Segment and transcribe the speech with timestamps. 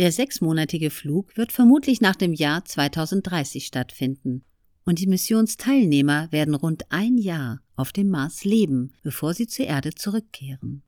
[0.00, 4.46] Der sechsmonatige Flug wird vermutlich nach dem Jahr 2030 stattfinden
[4.86, 9.94] und die Missionsteilnehmer werden rund ein Jahr auf dem Mars leben, bevor sie zur Erde
[9.94, 10.80] zurückkehren.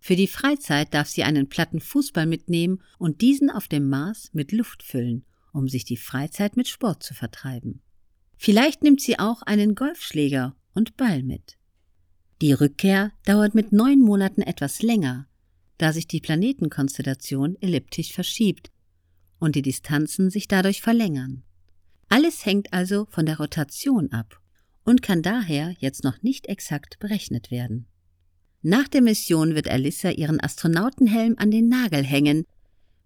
[0.00, 4.50] Für die Freizeit darf sie einen platten Fußball mitnehmen und diesen auf dem Mars mit
[4.50, 7.82] Luft füllen, um sich die Freizeit mit Sport zu vertreiben.
[8.38, 11.58] Vielleicht nimmt sie auch einen Golfschläger und Ball mit.
[12.40, 15.28] Die Rückkehr dauert mit neun Monaten etwas länger,
[15.78, 18.70] da sich die Planetenkonstellation elliptisch verschiebt
[19.38, 21.42] und die Distanzen sich dadurch verlängern.
[22.08, 24.40] Alles hängt also von der Rotation ab
[24.84, 27.86] und kann daher jetzt noch nicht exakt berechnet werden.
[28.62, 32.44] Nach der Mission wird Alyssa ihren Astronautenhelm an den Nagel hängen,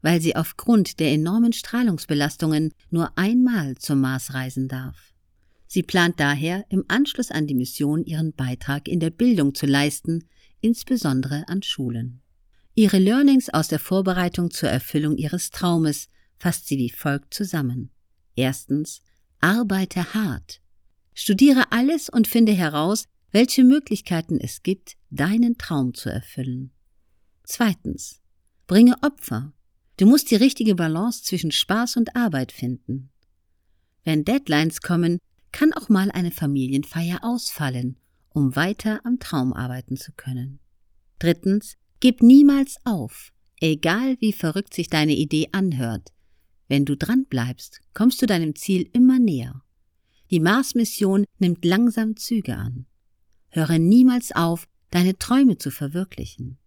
[0.03, 5.13] weil sie aufgrund der enormen Strahlungsbelastungen nur einmal zum Mars reisen darf.
[5.67, 10.25] Sie plant daher, im Anschluss an die Mission ihren Beitrag in der Bildung zu leisten,
[10.61, 12.23] insbesondere an Schulen.
[12.79, 17.91] Ihre Learnings aus der Vorbereitung zur Erfüllung ihres Traumes fasst sie wie folgt zusammen.
[18.37, 19.03] Erstens,
[19.41, 20.61] arbeite hart.
[21.13, 26.71] Studiere alles und finde heraus, welche Möglichkeiten es gibt, deinen Traum zu erfüllen.
[27.43, 28.21] Zweitens,
[28.69, 29.53] bringe Opfer.
[29.97, 33.11] Du musst die richtige Balance zwischen Spaß und Arbeit finden.
[34.05, 35.19] Wenn Deadlines kommen,
[35.51, 37.97] kann auch mal eine Familienfeier ausfallen,
[38.29, 40.61] um weiter am Traum arbeiten zu können.
[41.19, 46.13] Drittens, gib niemals auf, egal wie verrückt sich deine Idee anhört.
[46.69, 49.63] Wenn du dran bleibst, kommst du deinem Ziel immer näher.
[50.31, 52.87] Die Mars-Mission nimmt langsam Züge an.
[53.49, 56.59] Höre niemals auf, deine Träume zu verwirklichen.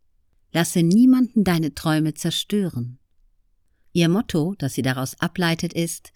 [0.52, 2.97] Lasse niemanden deine Träume zerstören.
[3.93, 6.11] Ihr Motto, das sie daraus ableitet, ist,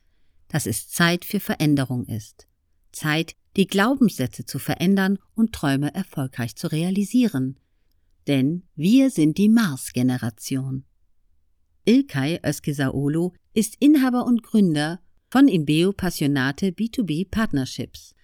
[0.47, 2.47] dass es Zeit für Veränderung ist.
[2.91, 7.57] Zeit, die Glaubenssätze zu verändern und Träume erfolgreich zu realisieren.
[8.27, 10.83] Denn wir sind die Mars-Generation.
[11.85, 18.15] Ilkay Özkesaolu ist Inhaber und Gründer von Imbeo Passionate B2B Partnerships.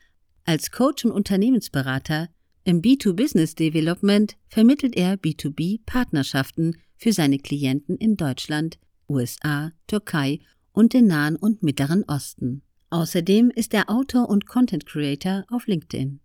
[0.46, 2.30] Als Coach und Unternehmensberater
[2.64, 10.40] im B2Business Development vermittelt er B2B Partnerschaften für seine Klienten in Deutschland, USA, Türkei
[10.72, 12.62] und den Nahen und Mittleren Osten.
[12.90, 16.20] Außerdem ist er Autor und Content Creator auf LinkedIn.